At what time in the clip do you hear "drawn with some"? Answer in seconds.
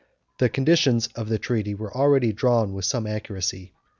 2.33-3.05